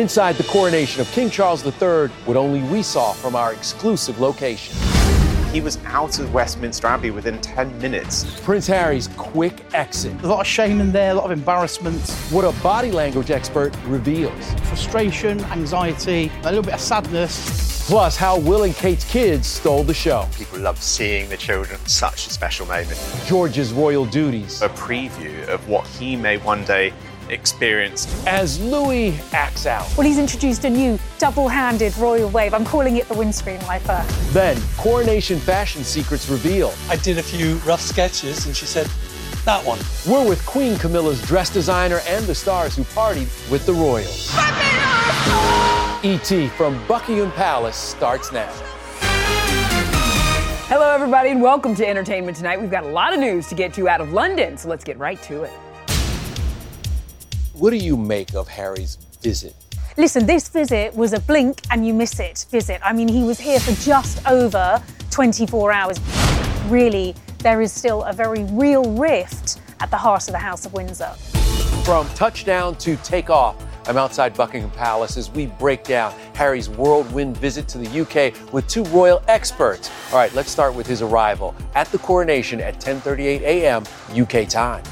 [0.00, 4.74] Inside the coronation of King Charles III, what only we saw from our exclusive location.
[5.52, 8.40] He was out of Westminster Abbey within 10 minutes.
[8.40, 10.14] Prince Harry's quick exit.
[10.22, 12.00] A lot of shame in there, a lot of embarrassment,
[12.30, 14.54] What a body language expert reveals.
[14.70, 17.86] frustration, anxiety, a little bit of sadness.
[17.86, 20.26] Plus, how Will and Kate's kids stole the show.
[20.34, 21.78] People love seeing the children.
[21.84, 22.96] Such a special moment.
[23.26, 24.62] George's royal duties.
[24.62, 26.94] A preview of what he may one day
[27.30, 28.06] experience.
[28.26, 29.86] As Louis acts out.
[29.96, 32.54] Well, he's introduced a new double-handed royal wave.
[32.54, 34.04] I'm calling it the windscreen wiper.
[34.30, 36.72] Then, coronation fashion secrets reveal.
[36.88, 38.88] I did a few rough sketches and she said,
[39.44, 39.78] that one.
[40.06, 44.30] We're with Queen Camilla's dress designer and the stars who partied with the royals.
[46.04, 46.48] E.T.
[46.48, 48.50] from Buckingham Palace starts now.
[50.68, 52.60] Hello, everybody, and welcome to Entertainment Tonight.
[52.60, 54.98] We've got a lot of news to get to out of London, so let's get
[54.98, 55.52] right to it.
[57.60, 59.54] What do you make of Harry's visit?
[59.98, 62.80] Listen, this visit was a blink and you miss it visit.
[62.82, 66.00] I mean, he was here for just over 24 hours.
[66.68, 70.72] Really, there is still a very real rift at the heart of the House of
[70.72, 71.10] Windsor.
[71.84, 77.68] From touchdown to takeoff, I'm outside Buckingham Palace as we break down Harry's whirlwind visit
[77.68, 79.90] to the UK with two royal experts.
[80.12, 83.84] All right, let's start with his arrival at the coronation at 10:38 a.m.
[84.18, 84.82] UK time.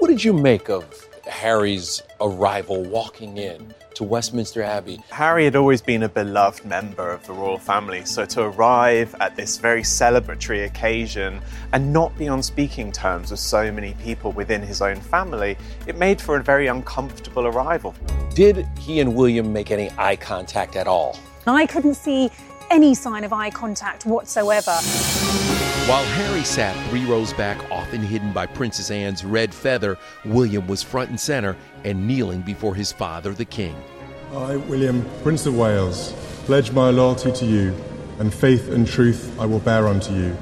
[0.00, 0.84] What did you make of
[1.26, 5.00] Harry's arrival walking in to Westminster Abbey?
[5.10, 9.36] Harry had always been a beloved member of the royal family, so to arrive at
[9.36, 11.40] this very celebratory occasion
[11.72, 15.96] and not be on speaking terms with so many people within his own family, it
[15.96, 17.94] made for a very uncomfortable arrival.
[18.34, 21.18] Did he and William make any eye contact at all?
[21.46, 22.30] I couldn't see
[22.70, 24.78] any sign of eye contact whatsoever.
[25.86, 30.82] While Harry sat three rows back, often hidden by Princess Anne's red feather, William was
[30.82, 33.76] front and center and kneeling before his father, the king.
[34.32, 36.12] I, William, Prince of Wales,
[36.46, 37.76] pledge my loyalty to you,
[38.18, 40.34] and faith and truth I will bear unto you.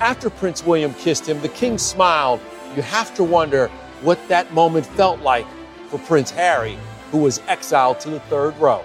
[0.00, 2.38] After Prince William kissed him, the king smiled.
[2.76, 3.68] You have to wonder
[4.02, 5.46] what that moment felt like
[5.88, 6.76] for Prince Harry,
[7.10, 8.84] who was exiled to the third row.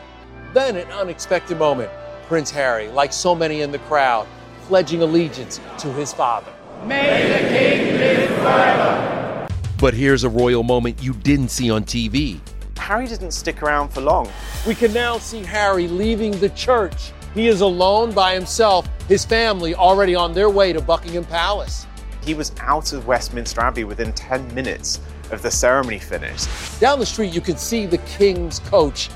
[0.53, 1.91] Then, an unexpected moment,
[2.29, 4.25] Prince Harry, like so many in the crowd,
[4.67, 6.51] pledging allegiance to his father.
[6.85, 9.47] May the king live forever.
[9.79, 12.39] But here's a royal moment you didn't see on TV.
[12.77, 14.29] Harry didn't stick around for long.
[14.67, 17.11] We can now see Harry leaving the church.
[17.33, 21.85] He is alone by himself, his family already on their way to Buckingham Palace.
[22.23, 24.99] He was out of Westminster Abbey within 10 minutes.
[25.31, 26.47] of the ceremony finished.
[26.79, 29.09] Down the street, you can see the King's coach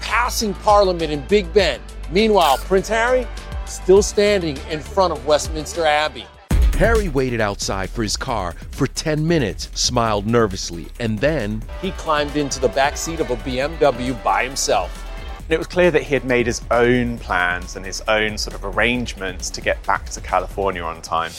[0.00, 1.80] passing Parliament in Big Ben.
[2.12, 3.26] Meanwhile, Prince Harry
[3.66, 6.26] still standing in front of Westminster Abbey.
[6.74, 12.36] Harry waited outside for his car for 10 minutes, smiled nervously, and then he climbed
[12.36, 15.04] into the back seat of a BMW by himself.
[15.38, 18.54] And it was clear that he had made his own plans and his own sort
[18.54, 21.30] of arrangements to get back to California on time.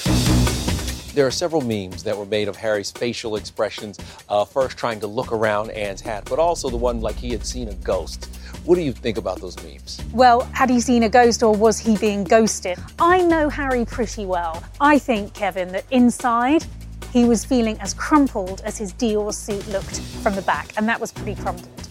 [1.17, 3.97] There are several memes that were made of Harry's facial expressions,
[4.29, 7.43] uh, first trying to look around Anne's hat, but also the one like he had
[7.43, 8.25] seen a ghost.
[8.65, 9.99] What do you think about those memes?
[10.13, 12.77] Well, had he seen a ghost or was he being ghosted?
[12.99, 14.63] I know Harry pretty well.
[14.79, 16.63] I think, Kevin, that inside
[17.11, 21.01] he was feeling as crumpled as his Dior suit looked from the back, and that
[21.01, 21.87] was pretty crumpled.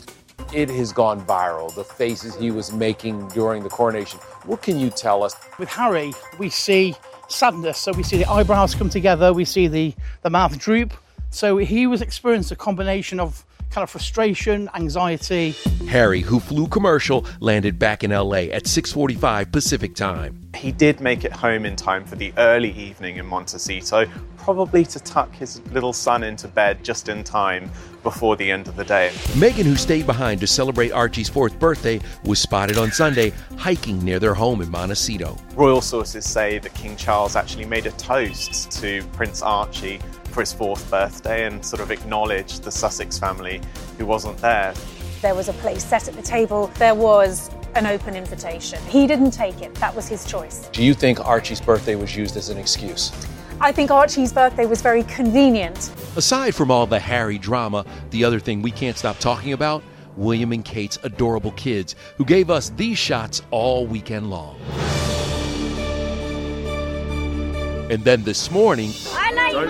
[0.55, 4.20] It has gone viral, the faces he was making during the coronation.
[4.44, 5.34] What can you tell us?
[5.58, 6.94] With Harry, we see
[7.28, 7.78] sadness.
[7.78, 10.93] So we see the eyebrows come together, we see the, the mouth droop.
[11.31, 15.55] So he was experiencing a combination of kind of frustration, anxiety.
[15.88, 20.49] Harry, who flew commercial, landed back in LA at 6:45 Pacific time.
[20.55, 24.06] He did make it home in time for the early evening in Montecito,
[24.38, 27.70] probably to tuck his little son into bed just in time
[28.06, 29.11] before the end of the day.
[29.35, 34.20] Meghan, who stayed behind to celebrate Archie's fourth birthday, was spotted on Sunday hiking near
[34.20, 35.37] their home in Montecito.
[35.56, 40.53] Royal sources say that King Charles actually made a toast to Prince Archie for his
[40.53, 43.61] fourth birthday and sort of acknowledged the Sussex family
[43.99, 44.73] who wasn't there.
[45.20, 46.69] There was a place set at the table.
[46.79, 48.81] There was an open invitation.
[48.87, 49.75] He didn't take it.
[49.75, 50.69] That was his choice.
[50.69, 53.11] Do you think Archie's birthday was used as an excuse?
[53.58, 55.91] I think Archie's birthday was very convenient.
[56.14, 59.82] Aside from all the Harry drama, the other thing we can't stop talking about
[60.17, 64.58] William and Kate's adorable kids, who gave us these shots all weekend long.
[67.91, 69.62] And then this morning, I know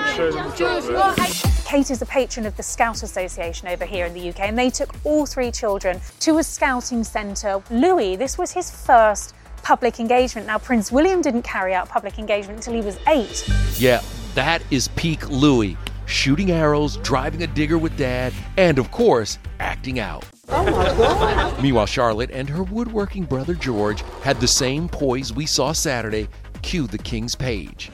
[1.17, 1.45] you!
[1.65, 4.71] Kate is a patron of the Scout Association over here in the UK, and they
[4.71, 7.63] took all three children to a scouting centre.
[7.71, 9.35] Louis, this was his first
[9.67, 10.47] public engagement.
[10.47, 13.45] Now, Prince William didn't carry out public engagement until he was eight.
[13.77, 14.01] Yeah,
[14.37, 15.77] that is peak Louis.
[16.07, 20.25] Shooting arrows, driving a digger with dad, and of course, acting out.
[20.51, 21.61] Oh my God.
[21.61, 26.29] Meanwhile, Charlotte and her woodworking brother George had the same poise we saw Saturday.
[26.63, 27.91] Cue the King's page.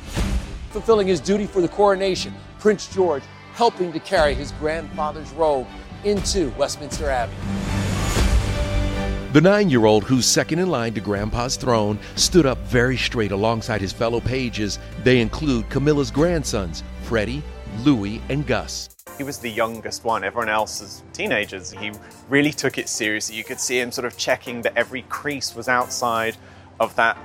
[0.72, 3.22] Fulfilling his duty for the coronation, Prince George
[3.54, 5.66] helping to carry his grandfather's robe
[6.04, 7.32] into Westminster Abbey.
[9.32, 13.32] The nine year old, who's second in line to Grandpa's throne, stood up very straight
[13.32, 14.78] alongside his fellow pages.
[15.04, 17.42] They include Camilla's grandsons, Freddie,
[17.78, 18.90] Louis, and Gus.
[19.16, 20.22] He was the youngest one.
[20.22, 21.70] Everyone else is teenagers.
[21.70, 21.92] He
[22.28, 23.34] really took it seriously.
[23.34, 26.36] You could see him sort of checking that every crease was outside
[26.78, 27.16] of that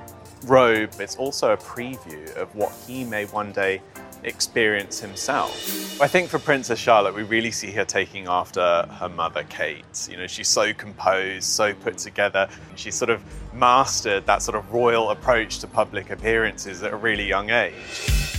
[0.46, 0.92] robe.
[1.00, 3.82] It's also a preview of what he may one day
[4.24, 6.02] experience himself.
[6.02, 10.08] I think for Princess Charlotte, we really see her taking after her mother, Kate.
[10.10, 12.50] You know, she's so composed, so put together.
[12.76, 13.22] She's sort of
[13.54, 17.74] mastered that sort of royal approach to public appearances at a really young age.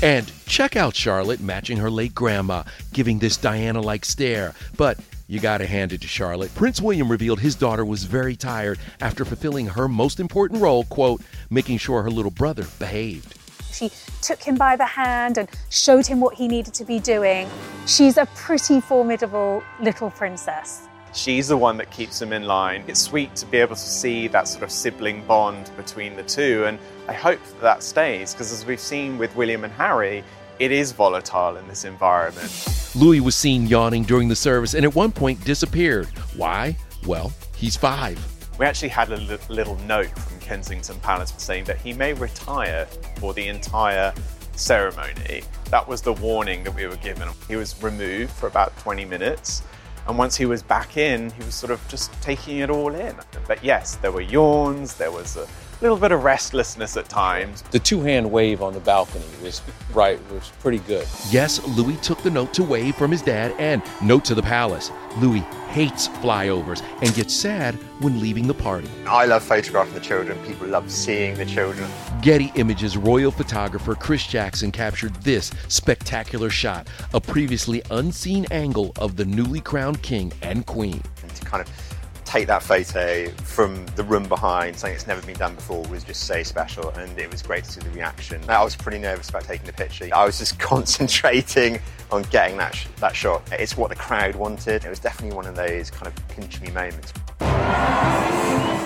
[0.02, 4.54] And check out Charlotte matching her late grandma, giving this Diana like stare.
[4.76, 6.54] But you gotta hand it to Charlotte.
[6.54, 11.20] Prince William revealed his daughter was very tired after fulfilling her most important role, quote,
[11.50, 13.37] making sure her little brother behaved.
[13.72, 13.90] She
[14.22, 17.48] took him by the hand and showed him what he needed to be doing.
[17.86, 20.88] She's a pretty formidable little princess.
[21.14, 22.84] She's the one that keeps him in line.
[22.86, 26.64] It's sweet to be able to see that sort of sibling bond between the two,
[26.66, 30.22] and I hope that, that stays because, as we've seen with William and Harry,
[30.58, 32.52] it is volatile in this environment.
[32.94, 36.06] Louis was seen yawning during the service and at one point disappeared.
[36.36, 36.76] Why?
[37.06, 38.18] Well, he's five.
[38.58, 42.86] We actually had a little note from Kensington Palace saying that he may retire
[43.18, 44.14] for the entire
[44.56, 45.42] ceremony.
[45.70, 47.28] That was the warning that we were given.
[47.46, 49.62] He was removed for about 20 minutes.
[50.06, 53.14] And once he was back in, he was sort of just taking it all in.
[53.46, 55.46] But yes, there were yawns, there was a
[55.80, 57.62] little bit of restlessness at times.
[57.70, 61.06] The two-hand wave on the balcony was right was pretty good.
[61.30, 64.90] Yes, Louis took the note to wave from his dad and note to the palace.
[65.18, 68.88] Louis hates flyovers and gets sad when leaving the party.
[69.06, 70.38] I love photographing the children.
[70.44, 71.88] People love seeing the children.
[72.22, 79.16] Getty Images royal photographer Chris Jackson captured this spectacular shot, a previously unseen angle of
[79.16, 81.02] the newly crowned king and queen.
[81.22, 81.97] And to kind of
[82.28, 86.24] take that photo from the room behind, something that's never been done before, was just
[86.24, 86.90] so special.
[86.90, 88.42] And it was great to see the reaction.
[88.48, 90.08] I was pretty nervous about taking the picture.
[90.12, 91.80] I was just concentrating
[92.10, 93.42] on getting that, sh- that shot.
[93.52, 94.84] It's what the crowd wanted.
[94.84, 97.14] It was definitely one of those kind of pinch me moments.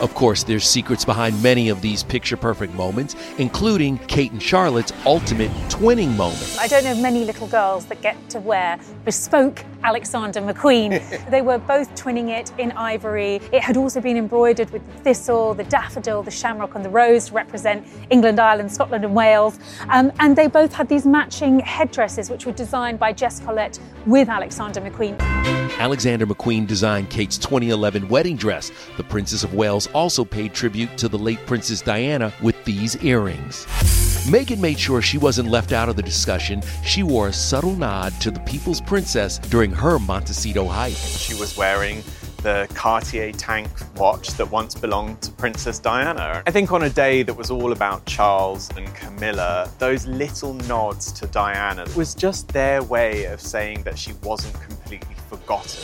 [0.02, 4.92] Of course, there's secrets behind many of these picture perfect moments, including Kate and Charlotte's
[5.06, 6.56] ultimate twinning moment.
[6.58, 11.30] I don't know many little girls that get to wear bespoke Alexander McQueen.
[11.30, 13.36] they were both twinning it in ivory.
[13.52, 17.26] It had also been embroidered with the thistle, the daffodil, the shamrock, and the rose
[17.26, 19.60] to represent England, Ireland, Scotland, and Wales.
[19.88, 24.28] Um, and they both had these matching headdresses, which were designed by Jess Collett with
[24.28, 25.16] Alexander McQueen.
[25.78, 28.70] Alexander McQueen designed Kate's 2011 wedding dress.
[28.96, 33.66] The Princess of Wales also paid tribute to the late Princess Diana with these earrings.
[34.26, 36.62] Meghan made sure she wasn't left out of the discussion.
[36.84, 40.94] She wore a subtle nod to the People's Princess during her Montecito hike.
[40.94, 42.04] She was wearing
[42.42, 46.42] the Cartier tank watch that once belonged to Princess Diana.
[46.46, 51.12] I think on a day that was all about Charles and Camilla, those little nods
[51.12, 55.80] to Diana was just their way of saying that she wasn't completely forgotten.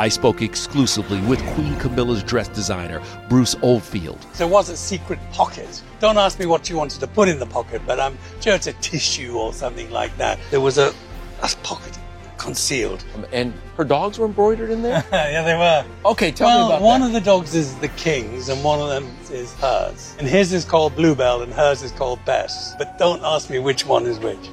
[0.00, 4.22] I spoke exclusively with Queen Camilla's dress designer, Bruce Oldfield.
[4.32, 5.82] So there was a secret pocket.
[6.00, 8.66] Don't ask me what you wanted to put in the pocket, but I'm sure it's
[8.66, 10.38] a tissue or something like that.
[10.50, 10.94] There was a,
[11.42, 11.98] a pocket
[12.38, 13.04] concealed.
[13.14, 15.04] Um, and her dogs were embroidered in there?
[15.12, 15.84] yeah, they were.
[16.06, 17.08] Okay, tell well, me about one that.
[17.08, 20.16] of the dogs is the king's and one of them is hers.
[20.18, 22.74] And his is called Bluebell and hers is called Bess.
[22.78, 24.48] But don't ask me which one is which.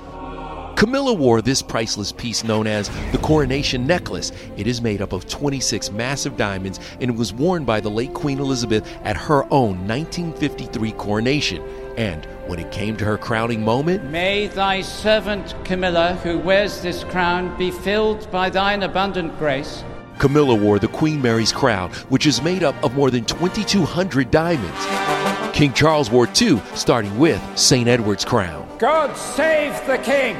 [0.77, 4.31] Camilla wore this priceless piece known as the Coronation Necklace.
[4.57, 8.13] It is made up of 26 massive diamonds and it was worn by the late
[8.13, 11.63] Queen Elizabeth at her own 1953 coronation.
[11.97, 17.03] And when it came to her crowning moment, May thy servant Camilla, who wears this
[17.05, 19.83] crown, be filled by thine abundant grace.
[20.19, 25.55] Camilla wore the Queen Mary's crown, which is made up of more than 2,200 diamonds.
[25.57, 27.87] King Charles wore two, starting with St.
[27.87, 28.67] Edward's crown.
[28.77, 30.37] God save the king!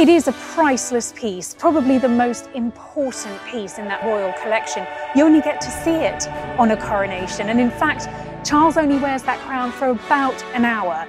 [0.00, 4.86] It is a priceless piece, probably the most important piece in that royal collection.
[5.14, 6.26] You only get to see it
[6.58, 8.08] on a coronation, and in fact,
[8.42, 11.06] Charles only wears that crown for about an hour.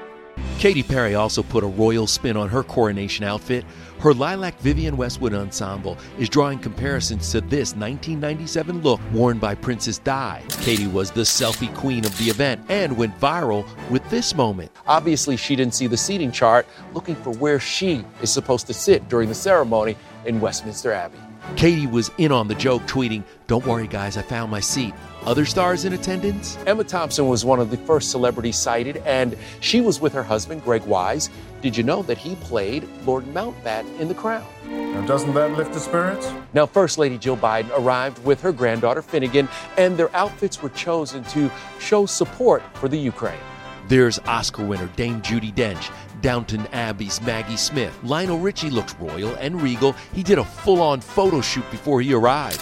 [0.60, 3.64] Katy Perry also put a royal spin on her coronation outfit.
[4.02, 10.00] Her lilac Vivienne Westwood ensemble is drawing comparisons to this 1997 look worn by Princess
[10.00, 10.42] Di.
[10.62, 14.72] Katy was the selfie queen of the event and went viral with this moment.
[14.88, 16.66] Obviously, she didn't see the seating chart,
[16.96, 21.20] looking for where she is supposed to sit during the ceremony in Westminster Abbey.
[21.56, 24.96] Katy was in on the joke, tweeting, Don't worry, guys, I found my seat.
[25.26, 26.58] Other stars in attendance?
[26.66, 30.64] Emma Thompson was one of the first celebrities sighted, and she was with her husband,
[30.64, 31.30] Greg Wise.
[31.62, 34.46] Did you know that he played Lord Mountbatten in The Crown?
[34.66, 36.34] Now, doesn't that lift the spirits?
[36.54, 39.48] Now, First Lady Jill Biden arrived with her granddaughter Finnegan,
[39.78, 43.40] and their outfits were chosen to show support for the Ukraine.
[43.88, 47.96] There's Oscar winner Dame Judi Dench, Downton Abbey's Maggie Smith.
[48.04, 49.94] Lionel Richie looks royal and regal.
[50.14, 52.60] He did a full on photo shoot before he arrived.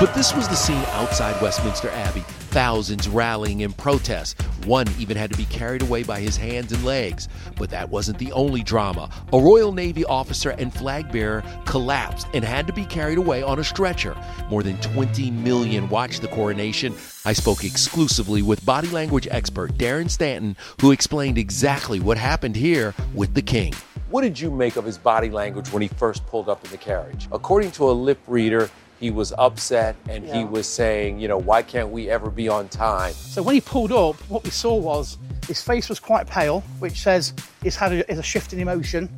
[0.00, 2.20] But this was the scene outside Westminster Abbey.
[2.50, 4.40] Thousands rallying in protest.
[4.64, 7.28] One even had to be carried away by his hands and legs.
[7.56, 9.10] But that wasn't the only drama.
[9.32, 13.58] A Royal Navy officer and flag bearer collapsed and had to be carried away on
[13.58, 14.16] a stretcher.
[14.48, 16.94] More than 20 million watched the coronation.
[17.24, 22.94] I spoke exclusively with body language expert Darren Stanton, who explained exactly what happened here
[23.14, 23.74] with the king.
[24.10, 26.78] What did you make of his body language when he first pulled up in the
[26.78, 27.26] carriage?
[27.32, 31.62] According to a lip reader, he was upset and he was saying, you know, why
[31.62, 33.12] can't we ever be on time?
[33.12, 37.00] So when he pulled up, what we saw was his face was quite pale, which
[37.00, 39.08] says he's had a, a shift in emotion.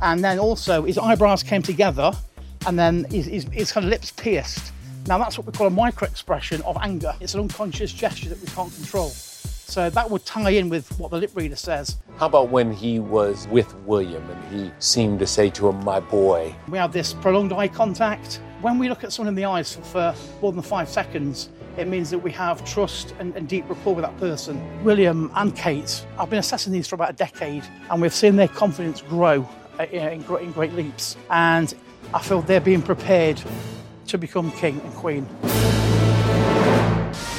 [0.00, 2.12] And then also his eyebrows came together
[2.66, 4.72] and then his, his, his kind of lips pierced.
[5.06, 7.14] Now that's what we call a micro expression of anger.
[7.20, 9.10] It's an unconscious gesture that we can't control.
[9.66, 11.96] So that would tie in with what the lip reader says.
[12.16, 16.00] How about when he was with William and he seemed to say to him, my
[16.00, 16.54] boy?
[16.68, 18.40] We have this prolonged eye contact.
[18.64, 22.08] When we look at someone in the eyes for more than five seconds, it means
[22.08, 24.58] that we have trust and, and deep rapport with that person.
[24.82, 28.48] William and Kate, I've been assessing these for about a decade, and we've seen their
[28.48, 29.46] confidence grow
[29.78, 31.18] uh, you know, in, great, in great leaps.
[31.28, 31.74] And
[32.14, 33.38] I feel they're being prepared
[34.06, 35.28] to become king and queen.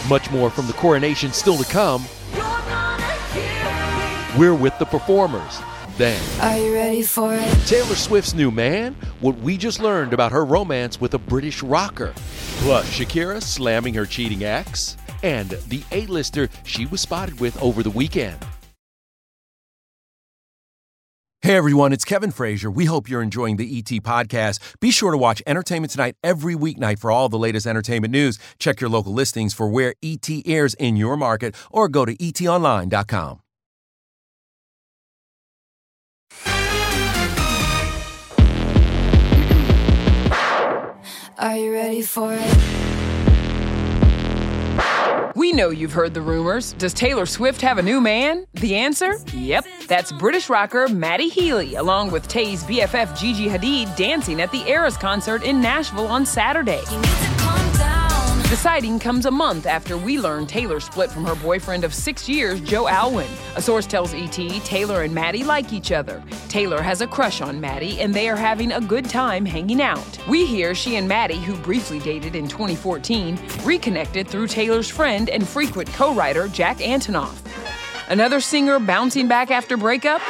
[0.07, 2.05] Much more from the coronation still to come.
[4.37, 5.59] We're with the performers.
[5.97, 7.67] Then, Are you ready for it?
[7.67, 12.13] Taylor Swift's new man, what we just learned about her romance with a British rocker,
[12.59, 17.89] plus Shakira slamming her cheating ex, and the A-lister she was spotted with over the
[17.89, 18.37] weekend.
[21.41, 22.71] Hey everyone, it's Kevin Frazier.
[22.71, 24.79] We hope you're enjoying the ET podcast.
[24.79, 28.39] Be sure to watch Entertainment Tonight every weeknight for all the latest entertainment news.
[28.57, 33.41] Check your local listings for where ET airs in your market or go to etonline.com.
[41.37, 42.85] Are you ready for it?
[45.35, 46.71] We know you've heard the rumors.
[46.73, 48.45] Does Taylor Swift have a new man?
[48.53, 49.17] The answer?
[49.33, 49.65] Yep.
[49.87, 54.95] That's British rocker Matty Healy, along with Tay's BFF Gigi Hadid, dancing at the Eras
[54.95, 56.83] concert in Nashville on Saturday.
[58.49, 62.29] The sighting comes a month after we learned Taylor split from her boyfriend of six
[62.29, 63.27] years, Joe Alwyn.
[63.55, 66.23] A source tells ET Taylor and Matty like each other.
[66.47, 70.19] Taylor has a crush on Matty, and they are having a good time hanging out.
[70.27, 75.47] We hear she and Matty, who briefly dated in 2014, reconnected through Taylor's friend and
[75.47, 77.41] frequent co writer, Jack Antonoff.
[78.09, 80.21] Another singer bouncing back after breakup?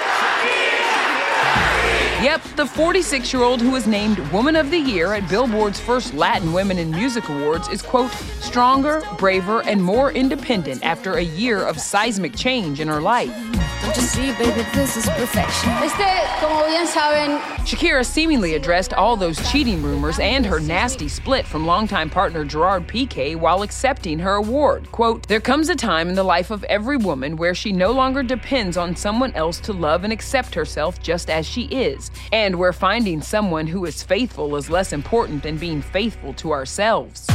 [2.21, 6.13] Yep, the 46 year old who was named Woman of the Year at Billboard's first
[6.13, 11.67] Latin Women in Music Awards is, quote, stronger, braver, and more independent after a year
[11.67, 13.35] of seismic change in her life.
[13.81, 15.69] Don't you see, baby, this is perfection.
[15.83, 21.47] Este, como bien saben, Shakira seemingly addressed all those cheating rumors and her nasty split
[21.47, 24.91] from longtime partner Gerard Piqué while accepting her award.
[24.91, 28.21] Quote, There comes a time in the life of every woman where she no longer
[28.21, 32.71] depends on someone else to love and accept herself just as she is, and where
[32.71, 37.25] finding someone who is faithful is less important than being faithful to ourselves.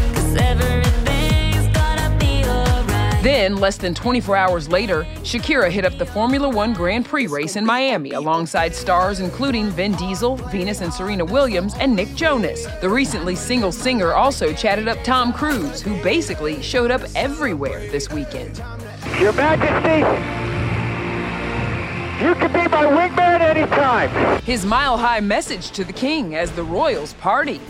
[3.22, 7.56] Then, less than 24 hours later, Shakira hit up the Formula One Grand Prix race
[7.56, 12.66] in Miami alongside stars including Vin Diesel, Venus and Serena Williams, and Nick Jonas.
[12.80, 18.08] The recently single singer also chatted up Tom Cruise, who basically showed up everywhere this
[18.08, 18.56] weekend.
[19.18, 20.00] Your Majesty,
[22.24, 24.42] you can be my wingman anytime.
[24.44, 27.60] His mile high message to the king as the royals party.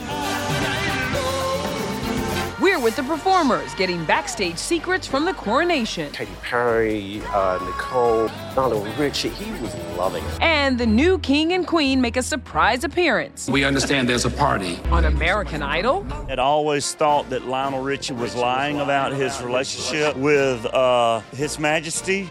[2.80, 6.10] We're with the performers, getting backstage secrets from the coronation.
[6.12, 10.40] Katy Perry, uh, Nicole, Lionel Richie, he was loving it.
[10.40, 13.50] And the new king and queen make a surprise appearance.
[13.50, 14.78] We understand there's a party.
[14.90, 16.06] On American Idol?
[16.30, 22.30] I'd always thought that Lionel Richie was lying about his relationship with uh, His Majesty.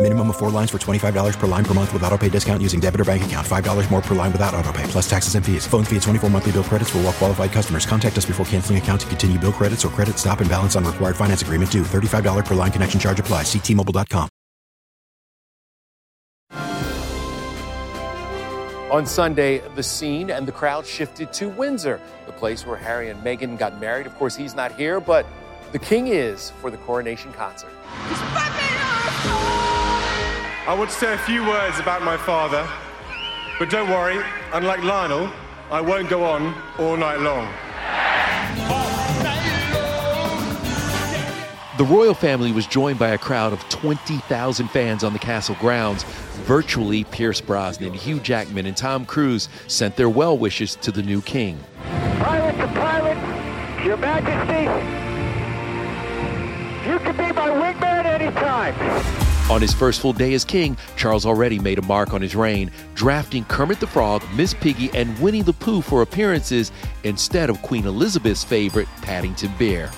[0.00, 2.78] Minimum of four lines for $25 per line per month with auto pay discount using
[2.78, 3.44] debit or bank account.
[3.44, 5.66] $5 more per line without auto pay, plus taxes and fees.
[5.66, 7.84] Phone fee at 24 monthly bill credits for all well qualified customers.
[7.84, 10.84] Contact us before canceling account to continue bill credits or credit stop and balance on
[10.84, 11.82] required finance agreement due.
[11.82, 13.42] $35 per line connection charge apply.
[13.42, 14.28] Ctmobile.com.
[18.92, 23.20] On Sunday, the scene and the crowd shifted to Windsor, the place where Harry and
[23.24, 24.06] Meghan got married.
[24.06, 25.26] Of course, he's not here, but
[25.72, 27.72] the king is for the coronation concert.
[30.68, 32.68] I want to say a few words about my father,
[33.58, 35.32] but don't worry, unlike Lionel,
[35.70, 37.50] I won't go on all night long.
[41.78, 46.02] The royal family was joined by a crowd of 20,000 fans on the castle grounds.
[46.44, 51.22] Virtually, Pierce Brosnan, Hugh Jackman, and Tom Cruise sent their well wishes to the new
[51.22, 51.58] king.
[52.18, 54.64] Pilot to pilot, Your Majesty,
[56.90, 59.27] you can be my wingman anytime.
[59.50, 62.70] On his first full day as king, Charles already made a mark on his reign,
[62.94, 66.70] drafting Kermit the Frog, Miss Piggy, and Winnie the Pooh for appearances
[67.04, 69.90] instead of Queen Elizabeth's favorite, Paddington Bear.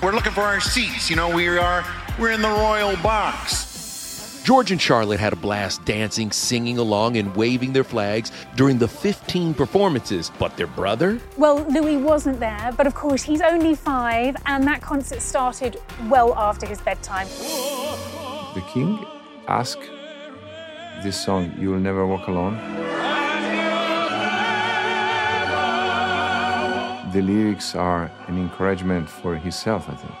[0.00, 1.10] We're looking for our seats.
[1.10, 1.84] You know, we are
[2.16, 4.40] we're in the royal box.
[4.44, 8.88] George and Charlotte had a blast dancing, singing along, and waving their flags during the
[8.88, 10.30] 15 performances.
[10.38, 11.20] But their brother?
[11.36, 16.34] Well, Louis wasn't there, but of course he's only five, and that concert started well
[16.36, 17.26] after his bedtime.
[18.54, 19.06] The king
[19.48, 19.90] asked
[21.02, 22.58] this song, You Will Never Walk Alone.
[27.12, 30.14] The lyrics are an encouragement for himself, I think.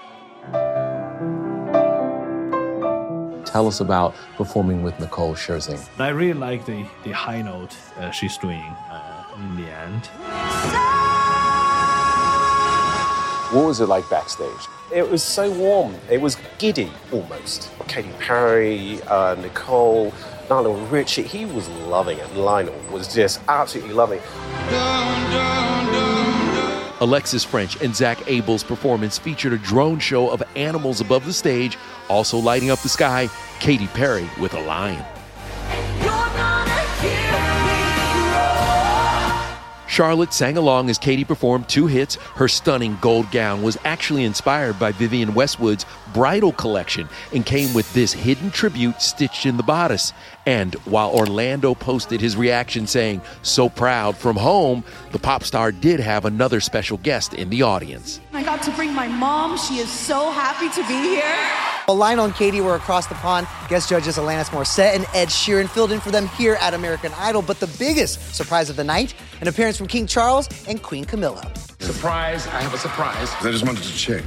[3.46, 5.86] Tell us about performing with Nicole Scherzinger.
[6.00, 11.01] I really like the, the high note uh, she's doing uh, in the end.
[13.52, 14.66] What was it like backstage?
[14.90, 15.94] It was so warm.
[16.08, 17.70] It was giddy almost.
[17.86, 20.10] Katy Perry, uh, Nicole,
[20.48, 22.34] Lionel Richie, he was loving it.
[22.34, 24.24] Lionel was just absolutely loving it.
[27.02, 31.76] Alexis Ffrench and Zak Abel's performance featured a drone show of animals above the stage,
[32.08, 33.28] also lighting up the sky,
[33.60, 35.04] Katy Perry with a lion.
[39.92, 42.14] Charlotte sang along as Katy performed two hits.
[42.14, 47.92] Her stunning gold gown was actually inspired by Vivienne Westwood's bridal collection and came with
[47.92, 50.14] this hidden tribute stitched in the bodice.
[50.46, 56.00] And while Orlando posted his reaction saying, So proud from home, the pop star did
[56.00, 58.18] have another special guest in the audience.
[58.32, 59.58] I got to bring my mom.
[59.58, 61.71] She is so happy to be here.
[61.86, 65.68] While Lionel and Katy were across the pond, guest judges Alanis Morissette and Ed Sheeran
[65.68, 67.42] filled in for them here at American Idol.
[67.42, 71.50] But the biggest surprise of the night, an appearance from King Charles and Queen Camilla.
[71.80, 73.28] Surprise, I have a surprise.
[73.40, 74.22] I just wanted to check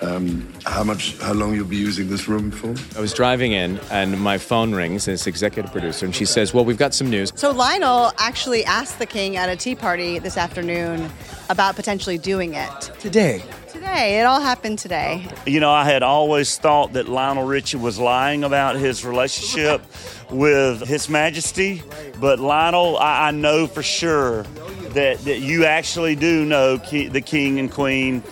[0.00, 2.74] um, how much, how long you'll be using this room for?
[2.96, 6.54] I was driving in and my phone rings, and it's executive producer, and she says,
[6.54, 7.32] Well, we've got some news.
[7.34, 11.10] So Lionel actually asked the king at a tea party this afternoon
[11.50, 12.80] about potentially doing it.
[13.00, 13.42] Today.
[13.86, 14.20] Today.
[14.20, 15.26] It all happened today.
[15.46, 19.80] You know, I had always thought that Lionel Richie was lying about his relationship
[20.30, 21.82] with His Majesty,
[22.20, 24.42] but Lionel, I, I know for sure
[24.90, 28.22] that, that you actually do know ki- the king and queen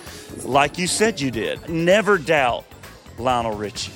[0.43, 1.67] like you said you did.
[1.69, 2.65] Never doubt
[3.17, 3.93] Lionel Richie.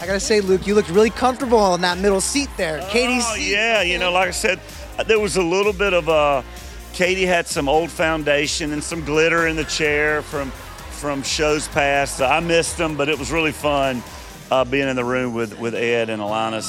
[0.00, 2.80] I gotta say, Luke, you looked really comfortable in that middle seat there.
[2.90, 3.52] Katy's Oh, seat.
[3.52, 4.58] yeah, you know, like I said,
[5.06, 6.44] there was a little bit of a.
[6.92, 10.50] Katie had some old foundation and some glitter in the chair from
[10.98, 12.20] from shows past.
[12.20, 14.02] I missed them, but it was really fun
[14.50, 16.66] uh, being in the room with, with Ed and Alanis.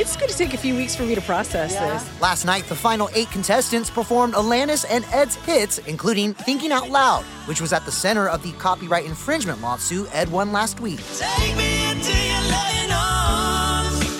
[0.00, 2.20] It's going to take a few weeks for me to process this.
[2.22, 7.22] Last night, the final eight contestants performed Alanis and Ed's hits, including Thinking Out Loud,
[7.46, 11.00] which was at the center of the copyright infringement lawsuit Ed won last week.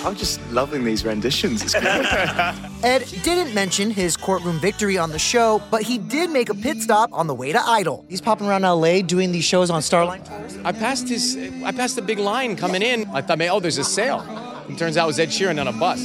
[0.03, 1.61] I'm just loving these renditions.
[1.61, 1.85] It's great.
[2.83, 6.81] Ed didn't mention his courtroom victory on the show, but he did make a pit
[6.81, 8.03] stop on the way to Idol.
[8.09, 10.57] He's popping around LA doing these shows on Starline tours.
[10.65, 13.07] I passed his, I passed the big line coming in.
[13.13, 14.25] I thought, oh, there's a sale.
[14.67, 16.01] It turns out it was Ed Sheeran on a bus.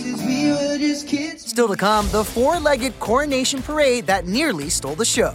[1.40, 5.34] Still to come, the four legged coronation parade that nearly stole the show.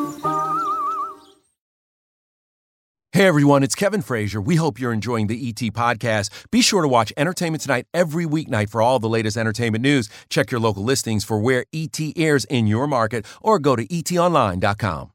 [3.13, 4.39] Hey everyone, it's Kevin Frazier.
[4.39, 6.29] We hope you're enjoying the ET podcast.
[6.49, 10.07] Be sure to watch Entertainment Tonight every weeknight for all the latest entertainment news.
[10.29, 15.11] Check your local listings for where ET airs in your market or go to etonline.com.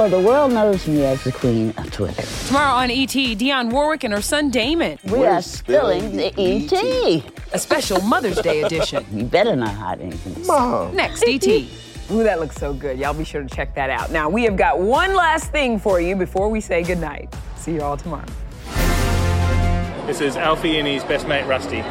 [0.00, 2.22] Well, the world knows me as the queen of Twitter.
[2.48, 4.98] Tomorrow on ET, Dionne Warwick and her son Damon.
[5.04, 7.22] We are spilling the ET.
[7.52, 9.06] A special Mother's Day edition.
[9.12, 10.44] You better not hide anything.
[10.44, 10.96] Mom.
[10.96, 11.46] Next, ET.
[12.10, 12.98] Ooh, that looks so good.
[12.98, 14.10] Y'all be sure to check that out.
[14.10, 17.34] Now, we have got one last thing for you before we say goodnight.
[17.56, 18.26] See you all tomorrow.
[20.06, 21.82] This is Alfie and his best mate, Rusty.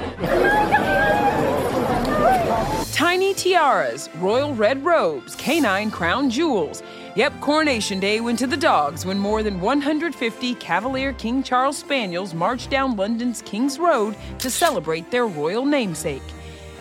[2.91, 6.83] Tiny tiaras, royal red robes, canine crown jewels.
[7.15, 12.33] Yep, Coronation Day went to the dogs when more than 150 Cavalier King Charles Spaniels
[12.33, 16.21] marched down London's King's Road to celebrate their royal namesake.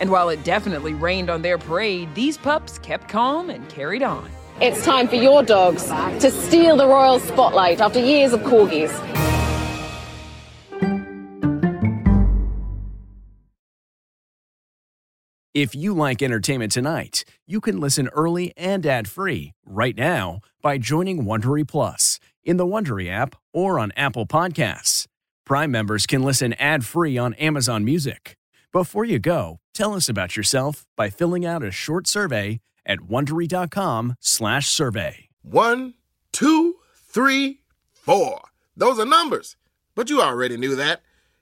[0.00, 4.28] And while it definitely rained on their parade, these pups kept calm and carried on.
[4.60, 8.90] It's time for your dogs to steal the royal spotlight after years of corgis.
[15.52, 21.24] If you like entertainment tonight, you can listen early and ad-free right now by joining
[21.24, 25.06] Wondery Plus in the Wondery app or on Apple Podcasts.
[25.44, 28.36] Prime members can listen ad-free on Amazon Music.
[28.72, 35.28] Before you go, Tell us about yourself by filling out a short survey at wondery.com/survey.
[35.42, 35.94] One,
[36.32, 38.42] two, three, four.
[38.76, 39.56] Those are numbers.
[39.94, 41.00] But you already knew that.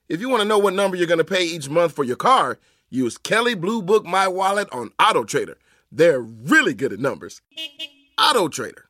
[0.08, 2.14] If you want to know what number you're going to pay each month for your
[2.14, 2.60] car,
[2.90, 5.58] use Kelley Blue Book My Wallet on Auto Trader.
[5.90, 7.42] They're really good at numbers.
[8.18, 8.87] Auto Trader.